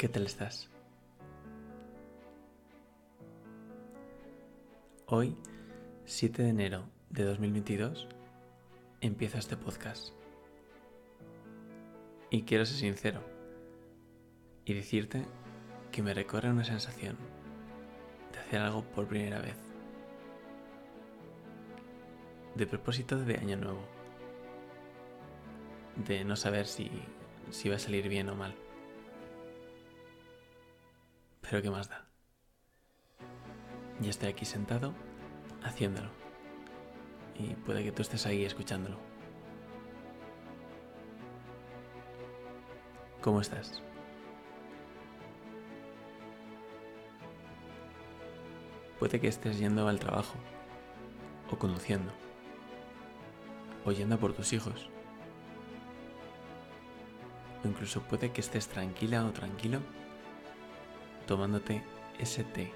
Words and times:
¿Qué 0.00 0.08
tal 0.08 0.24
estás? 0.24 0.66
Hoy, 5.04 5.36
7 6.06 6.42
de 6.42 6.48
enero 6.48 6.84
de 7.10 7.24
2022, 7.24 8.08
empieza 9.02 9.36
este 9.36 9.58
podcast. 9.58 10.14
Y 12.30 12.44
quiero 12.44 12.64
ser 12.64 12.78
sincero 12.78 13.20
y 14.64 14.72
decirte 14.72 15.26
que 15.92 16.02
me 16.02 16.14
recorre 16.14 16.48
una 16.48 16.64
sensación 16.64 17.18
de 18.32 18.38
hacer 18.38 18.62
algo 18.62 18.82
por 18.82 19.06
primera 19.06 19.42
vez. 19.42 19.58
De 22.54 22.66
propósito 22.66 23.18
de 23.18 23.36
año 23.36 23.58
nuevo. 23.58 23.84
De 26.06 26.24
no 26.24 26.36
saber 26.36 26.66
si, 26.66 26.90
si 27.50 27.68
va 27.68 27.76
a 27.76 27.78
salir 27.78 28.08
bien 28.08 28.30
o 28.30 28.34
mal. 28.34 28.54
Pero 31.50 31.62
¿qué 31.62 31.70
más 31.70 31.88
da? 31.88 32.06
Ya 34.00 34.10
estoy 34.10 34.28
aquí 34.28 34.44
sentado 34.44 34.94
haciéndolo. 35.64 36.08
Y 37.36 37.54
puede 37.54 37.82
que 37.82 37.90
tú 37.90 38.02
estés 38.02 38.24
ahí 38.24 38.44
escuchándolo. 38.44 38.96
¿Cómo 43.20 43.40
estás? 43.40 43.82
Puede 49.00 49.20
que 49.20 49.26
estés 49.26 49.58
yendo 49.58 49.88
al 49.88 49.98
trabajo, 49.98 50.36
o 51.50 51.58
conduciendo, 51.58 52.12
o 53.84 53.90
yendo 53.90 54.20
por 54.20 54.34
tus 54.34 54.52
hijos. 54.52 54.88
O 57.64 57.66
incluso 57.66 58.02
puede 58.02 58.30
que 58.30 58.40
estés 58.40 58.68
tranquila 58.68 59.24
o 59.24 59.32
tranquilo 59.32 59.80
tomándote 61.30 61.80
ese 62.18 62.42
té 62.42 62.72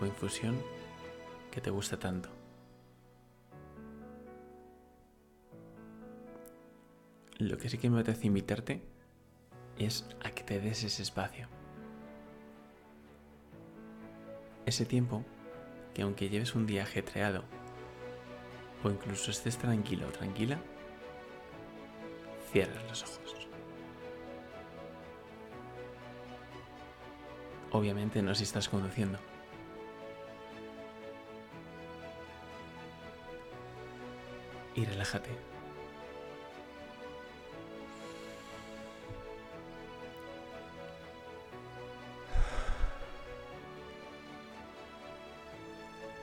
o 0.00 0.04
infusión 0.04 0.60
que 1.52 1.60
te 1.60 1.70
gusta 1.70 1.96
tanto. 1.96 2.28
Lo 7.38 7.56
que 7.58 7.68
sí 7.68 7.78
que 7.78 7.88
me 7.88 8.00
apetece 8.00 8.26
invitarte 8.26 8.82
es 9.78 10.04
a 10.24 10.32
que 10.32 10.42
te 10.42 10.58
des 10.58 10.82
ese 10.82 11.04
espacio. 11.04 11.46
Ese 14.66 14.84
tiempo 14.84 15.24
que 15.94 16.02
aunque 16.02 16.28
lleves 16.30 16.56
un 16.56 16.66
día 16.66 16.82
ajetreado 16.82 17.44
o 18.82 18.90
incluso 18.90 19.30
estés 19.30 19.56
tranquilo 19.56 20.08
o 20.08 20.10
tranquila, 20.10 20.58
cierres 22.50 22.82
los 22.88 23.04
ojos. 23.04 23.41
Obviamente 27.72 28.20
no 28.22 28.34
si 28.34 28.44
estás 28.44 28.68
conduciendo. 28.68 29.18
Y 34.74 34.84
relájate. 34.84 35.30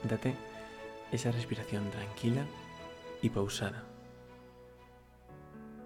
Date 0.03 0.35
esa 1.11 1.31
respiración 1.31 1.89
tranquila 1.91 2.45
y 3.21 3.29
pausada. 3.29 3.83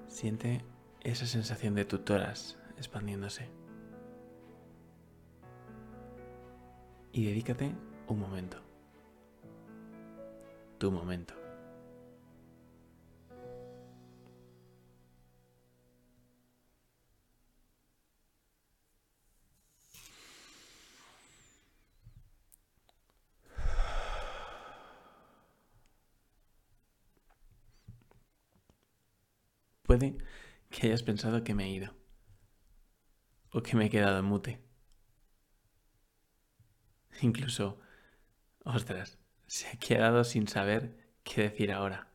Siente 0.08 0.61
esa 1.02 1.25
sensación 1.25 1.75
de 1.75 1.86
tutoras 1.86 2.58
expandiéndose. 2.78 3.62
Y 7.13 7.25
dedícate 7.25 7.72
un 8.07 8.19
momento. 8.19 8.57
Tu 10.79 10.91
momento. 10.91 11.35
Puede 29.84 30.18
que 30.72 30.88
hayas 30.88 31.03
pensado 31.03 31.44
que 31.44 31.53
me 31.53 31.66
he 31.66 31.69
ido 31.69 31.94
o 33.52 33.62
que 33.62 33.75
me 33.75 33.85
he 33.85 33.90
quedado 33.91 34.23
mute. 34.23 34.72
Incluso, 37.22 37.79
ostras, 38.63 39.18
se 39.47 39.68
ha 39.68 39.75
quedado 39.78 40.24
sin 40.24 40.47
saber 40.47 40.96
qué 41.24 41.44
decir 41.44 41.72
ahora. 41.72 42.07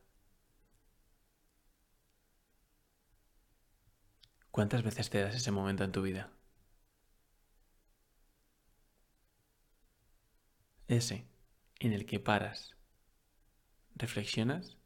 ¿Cuántas 4.51 4.83
veces 4.83 5.09
te 5.09 5.21
das 5.21 5.35
ese 5.35 5.51
momento 5.51 5.83
en 5.83 5.91
tu 5.91 6.01
vida? 6.01 6.31
Ese 10.87 11.27
en 11.79 11.93
el 11.93 12.05
que 12.05 12.19
paras, 12.19 12.75
reflexionas 13.95 14.77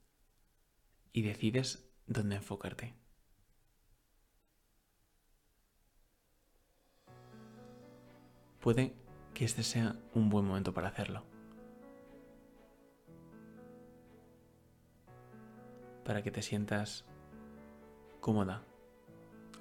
y 1.12 1.22
decides 1.23 1.90
dónde 2.07 2.35
enfocarte. 2.35 2.94
Puede 8.59 8.96
que 9.33 9.45
este 9.45 9.63
sea 9.63 9.95
un 10.13 10.29
buen 10.29 10.45
momento 10.45 10.73
para 10.73 10.89
hacerlo. 10.89 11.23
Para 16.05 16.21
que 16.21 16.31
te 16.31 16.41
sientas 16.41 17.05
cómoda 18.19 18.63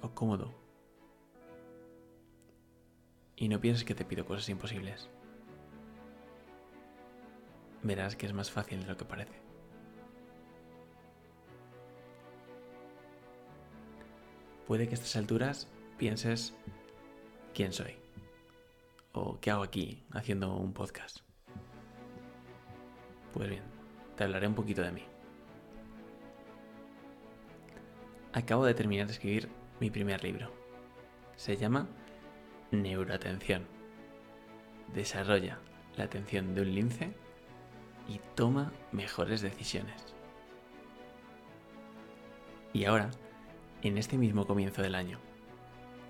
o 0.01 0.09
cómodo. 0.11 0.53
Y 3.35 3.47
no 3.47 3.59
pienses 3.59 3.83
que 3.83 3.95
te 3.95 4.05
pido 4.05 4.25
cosas 4.25 4.47
imposibles. 4.49 5.09
Verás 7.81 8.15
que 8.15 8.25
es 8.25 8.33
más 8.33 8.51
fácil 8.51 8.81
de 8.81 8.87
lo 8.87 8.97
que 8.97 9.05
parece. 9.05 9.41
Puede 14.67 14.87
que 14.87 14.91
a 14.91 14.93
estas 14.93 15.15
alturas 15.15 15.67
pienses 15.97 16.53
quién 17.53 17.73
soy. 17.73 18.02
¿O 19.15 19.39
qué 19.39 19.51
hago 19.51 19.61
aquí 19.61 20.03
haciendo 20.11 20.55
un 20.55 20.73
podcast? 20.73 21.19
Pues 23.31 23.47
bien, 23.47 23.61
te 24.17 24.23
hablaré 24.23 24.47
un 24.47 24.55
poquito 24.55 24.81
de 24.81 24.91
mí. 24.91 25.03
Acabo 28.33 28.65
de 28.65 28.73
terminar 28.73 29.05
de 29.05 29.13
escribir 29.13 29.49
mi 29.79 29.91
primer 29.91 30.23
libro. 30.23 30.51
Se 31.35 31.55
llama 31.57 31.87
Neuroatención. 32.71 33.67
Desarrolla 34.95 35.59
la 35.95 36.05
atención 36.05 36.55
de 36.55 36.61
un 36.61 36.73
lince 36.73 37.13
y 38.07 38.19
toma 38.33 38.73
mejores 38.91 39.41
decisiones. 39.41 40.15
Y 42.73 42.85
ahora, 42.85 43.11
en 43.83 43.99
este 43.99 44.17
mismo 44.17 44.47
comienzo 44.47 44.81
del 44.81 44.95
año, 44.95 45.19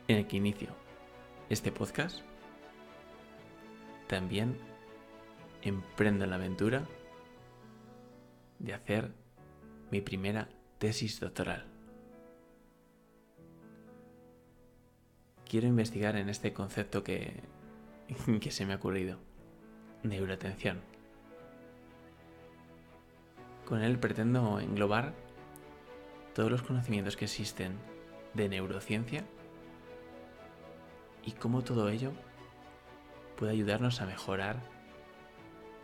en 0.07 0.19
el 0.19 0.27
que 0.27 0.37
inicio 0.37 0.69
este 1.49 1.69
podcast, 1.69 2.23
también 4.07 4.57
emprendo 5.61 6.25
la 6.25 6.35
aventura 6.35 6.83
de 8.59 8.73
hacer 8.73 9.11
mi 9.91 10.01
primera 10.01 10.49
tesis 10.77 11.19
doctoral. 11.19 11.65
Quiero 15.47 15.67
investigar 15.67 16.15
en 16.15 16.29
este 16.29 16.53
concepto 16.53 17.03
que, 17.03 17.41
que 18.41 18.51
se 18.51 18.65
me 18.65 18.73
ha 18.73 18.77
ocurrido, 18.77 19.19
neuroatención. 20.03 20.81
Con 23.65 23.81
él 23.81 23.99
pretendo 23.99 24.59
englobar 24.59 25.13
todos 26.33 26.51
los 26.51 26.63
conocimientos 26.63 27.15
que 27.15 27.25
existen 27.25 27.77
de 28.33 28.49
neurociencia 28.49 29.23
y 31.23 31.31
cómo 31.31 31.61
todo 31.63 31.89
ello 31.89 32.11
puede 33.43 33.55
ayudarnos 33.55 33.99
a 33.99 34.05
mejorar 34.05 34.55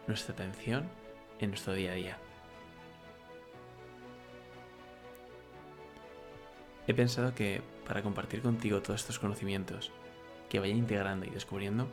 nuestra 0.07 0.33
atención 0.33 0.89
en 1.39 1.50
nuestro 1.50 1.73
día 1.73 1.91
a 1.91 1.95
día. 1.95 2.17
He 6.88 6.94
pensado 6.94 7.35
que 7.35 7.61
para 7.85 8.01
compartir 8.01 8.41
contigo 8.41 8.81
todos 8.81 9.01
estos 9.01 9.19
conocimientos 9.19 9.91
que 10.47 10.61
vaya 10.61 10.73
integrando 10.73 11.25
y 11.25 11.31
descubriendo, 11.31 11.89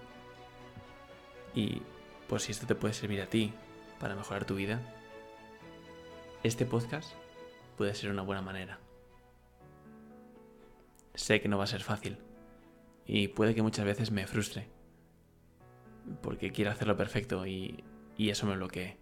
y 1.53 1.83
por 2.29 2.41
si 2.41 2.53
esto 2.53 2.69
te 2.69 2.77
puede 2.77 2.95
servir 2.95 3.21
a 3.21 3.27
ti 3.27 3.53
para 3.99 4.15
mejorar 4.15 4.45
tu 4.45 4.55
vida, 4.55 4.81
este 6.45 6.65
podcast 6.65 7.11
puede 7.77 7.93
ser 7.97 8.13
una 8.13 8.23
buena 8.23 8.41
manera. 8.41 8.79
Sé 11.15 11.41
que 11.41 11.49
no 11.49 11.59
va 11.59 11.65
a 11.65 11.67
ser 11.67 11.83
fácil 11.83 12.19
Y 13.05 13.27
puede 13.29 13.53
que 13.57 13.63
muchas 13.63 13.85
veces 13.85 14.13
me 14.13 14.29
frustre. 14.29 14.76
Porque 16.23 16.53
quiero 16.53 16.71
hacerlo 16.71 16.97
perfecto 16.97 17.47
y, 17.47 17.85
y 18.17 18.31
eso 18.31 18.47
me 18.47 18.57
bloquee. 18.57 18.99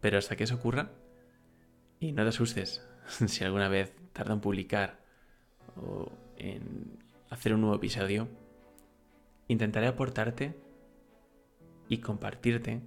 Pero 0.00 0.18
hasta 0.18 0.36
que 0.36 0.44
eso 0.44 0.56
ocurra, 0.56 0.90
y 2.00 2.12
no 2.12 2.24
te 2.24 2.30
asustes 2.30 2.84
si 3.26 3.44
alguna 3.44 3.68
vez 3.68 3.94
tarda 4.12 4.34
en 4.34 4.40
publicar 4.40 4.98
o 5.76 6.10
en 6.36 6.98
hacer 7.30 7.54
un 7.54 7.60
nuevo 7.60 7.76
episodio, 7.76 8.28
intentaré 9.48 9.86
aportarte 9.86 10.58
y 11.88 11.98
compartirte 11.98 12.82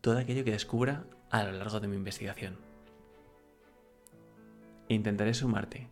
todo 0.00 0.18
aquello 0.18 0.44
que 0.44 0.52
descubra 0.52 1.06
a 1.30 1.44
lo 1.44 1.52
largo 1.52 1.80
de 1.80 1.88
mi 1.88 1.96
investigación. 1.96 2.56
Intentaré 4.88 5.34
sumarte 5.34 5.88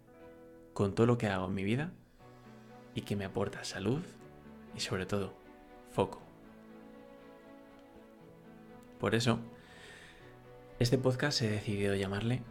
con 0.72 0.94
todo 0.94 1.06
lo 1.06 1.18
que 1.18 1.26
hago 1.26 1.46
en 1.46 1.54
mi 1.54 1.64
vida 1.64 1.92
y 2.94 3.02
que 3.02 3.16
me 3.16 3.24
aporta 3.24 3.64
salud 3.64 4.02
y 4.76 4.80
sobre 4.80 5.06
todo 5.06 5.34
foco. 5.92 6.20
Por 8.98 9.14
eso, 9.14 9.38
este 10.78 10.98
podcast 10.98 11.42
he 11.42 11.48
decidido 11.48 11.94
llamarle 11.94 12.42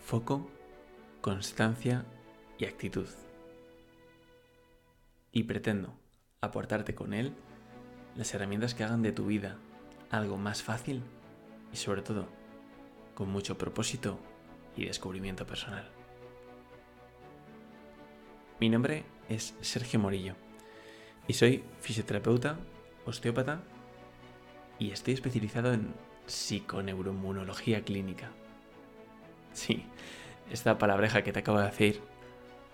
Foco, 0.00 0.48
Constancia 1.20 2.04
y 2.58 2.66
Actitud. 2.66 3.08
Y 5.32 5.44
pretendo 5.44 5.94
aportarte 6.40 6.94
con 6.94 7.14
él 7.14 7.34
las 8.16 8.32
herramientas 8.34 8.74
que 8.74 8.84
hagan 8.84 9.02
de 9.02 9.12
tu 9.12 9.26
vida 9.26 9.58
algo 10.10 10.36
más 10.36 10.62
fácil 10.62 11.02
y 11.72 11.76
sobre 11.76 12.02
todo 12.02 12.28
con 13.14 13.28
mucho 13.30 13.58
propósito 13.58 14.18
y 14.76 14.84
descubrimiento 14.84 15.46
personal. 15.46 15.90
Mi 18.60 18.68
nombre 18.68 19.04
es 19.28 19.56
Sergio 19.60 19.98
Morillo 19.98 20.36
y 21.26 21.32
soy 21.32 21.64
fisioterapeuta, 21.80 22.58
osteópata 23.06 23.60
y 24.78 24.90
estoy 24.90 25.14
especializado 25.14 25.72
en 25.72 25.94
psiconeuroinmunología 26.26 27.82
clínica. 27.82 28.30
Sí, 29.52 29.84
esta 30.50 30.78
palabreja 30.78 31.22
que 31.22 31.32
te 31.32 31.40
acabo 31.40 31.58
de 31.58 31.66
decir, 31.66 32.00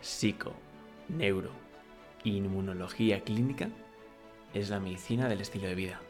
psico, 0.00 0.55
neuro, 1.09 1.50
inmunología 2.25 3.21
clínica, 3.21 3.69
es 4.55 4.71
la 4.71 4.81
medicina 4.81 5.29
del 5.29 5.41
estilo 5.41 5.69
de 5.69 5.75
vida. 5.75 6.00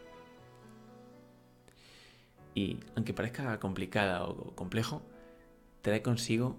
Y 2.55 2.81
aunque 2.96 3.14
parezca 3.14 3.58
complicada 3.61 4.25
o 4.25 4.55
complejo, 4.55 5.02
trae 5.82 6.02
consigo 6.02 6.56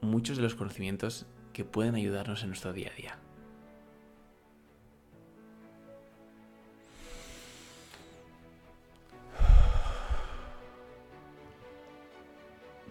muchos 0.00 0.36
de 0.36 0.42
los 0.42 0.54
conocimientos 0.54 1.26
que 1.52 1.64
pueden 1.64 1.94
ayudarnos 1.94 2.42
en 2.42 2.48
nuestro 2.48 2.72
día 2.72 2.90
a 2.92 2.96
día. 2.96 3.18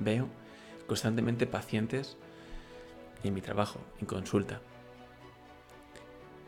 Veo 0.03 0.27
constantemente 0.87 1.47
pacientes 1.47 2.17
en 3.23 3.33
mi 3.33 3.41
trabajo, 3.41 3.79
en 3.99 4.05
consulta. 4.05 4.61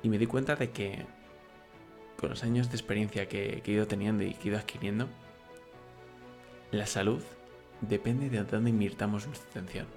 Y 0.03 0.09
me 0.09 0.17
di 0.17 0.27
cuenta 0.27 0.55
de 0.55 0.71
que 0.71 1.05
con 2.17 2.29
los 2.29 2.43
años 2.43 2.69
de 2.69 2.75
experiencia 2.75 3.27
que, 3.27 3.61
he 3.65 3.71
ido 3.71 3.87
teniendo 3.87 4.23
y 4.23 4.33
que 4.33 4.47
he 4.47 4.51
ido 4.51 4.57
adquiriendo, 4.57 5.07
la 6.71 6.85
salud 6.85 7.21
depende 7.81 8.29
de 8.29 8.43
dónde 8.43 8.69
invirtamos 8.69 9.27
nuestra 9.27 9.49
atención. 9.49 9.87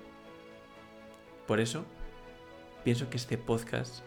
Por 1.46 1.60
eso, 1.60 1.84
pienso 2.84 3.08
que 3.10 3.16
este 3.16 3.38
podcast 3.38 4.02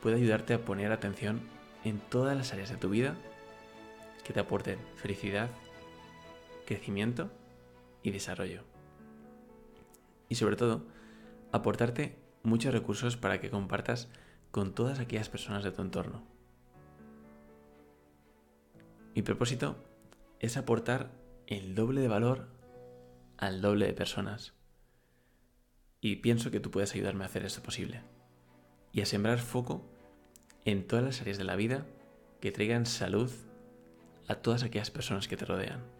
puede 0.00 0.16
ayudarte 0.16 0.54
a 0.54 0.64
poner 0.64 0.92
atención 0.92 1.40
en 1.84 2.00
todas 2.00 2.36
las 2.36 2.52
áreas 2.52 2.70
de 2.70 2.76
tu 2.76 2.88
vida 2.88 3.16
que 4.24 4.32
te 4.32 4.40
aporten 4.40 4.78
felicidad, 4.96 5.50
crecimiento 6.66 7.30
y 8.06 8.12
desarrollo. 8.12 8.62
Y 10.28 10.36
sobre 10.36 10.54
todo, 10.54 10.86
aportarte 11.50 12.16
muchos 12.44 12.72
recursos 12.72 13.16
para 13.16 13.40
que 13.40 13.50
compartas 13.50 14.08
con 14.52 14.74
todas 14.74 15.00
aquellas 15.00 15.28
personas 15.28 15.64
de 15.64 15.72
tu 15.72 15.82
entorno. 15.82 16.22
Mi 19.16 19.22
propósito 19.22 19.76
es 20.38 20.56
aportar 20.56 21.10
el 21.48 21.74
doble 21.74 22.00
de 22.00 22.06
valor 22.06 22.46
al 23.38 23.60
doble 23.60 23.86
de 23.86 23.92
personas. 23.92 24.54
Y 26.00 26.16
pienso 26.16 26.52
que 26.52 26.60
tú 26.60 26.70
puedes 26.70 26.94
ayudarme 26.94 27.24
a 27.24 27.26
hacer 27.26 27.44
esto 27.44 27.60
posible. 27.60 28.02
Y 28.92 29.00
a 29.00 29.06
sembrar 29.06 29.40
foco 29.40 29.84
en 30.64 30.86
todas 30.86 31.04
las 31.04 31.20
áreas 31.22 31.38
de 31.38 31.44
la 31.44 31.56
vida 31.56 31.86
que 32.40 32.52
traigan 32.52 32.86
salud 32.86 33.32
a 34.28 34.36
todas 34.36 34.62
aquellas 34.62 34.92
personas 34.92 35.26
que 35.26 35.36
te 35.36 35.44
rodean. 35.44 35.95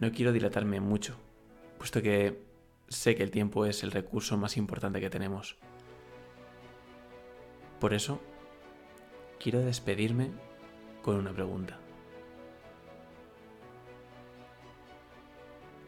No 0.00 0.10
quiero 0.12 0.32
dilatarme 0.32 0.80
mucho, 0.80 1.14
puesto 1.76 2.00
que 2.00 2.42
sé 2.88 3.14
que 3.14 3.22
el 3.22 3.30
tiempo 3.30 3.66
es 3.66 3.84
el 3.84 3.90
recurso 3.90 4.38
más 4.38 4.56
importante 4.56 4.98
que 4.98 5.10
tenemos. 5.10 5.56
Por 7.78 7.92
eso, 7.92 8.18
quiero 9.38 9.60
despedirme 9.60 10.30
con 11.02 11.16
una 11.16 11.32
pregunta. 11.32 11.78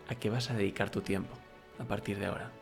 ¿A 0.09 0.15
qué 0.15 0.29
vas 0.29 0.51
a 0.51 0.55
dedicar 0.55 0.91
tu 0.91 1.01
tiempo 1.01 1.35
a 1.79 1.85
partir 1.85 2.19
de 2.19 2.27
ahora? 2.27 2.62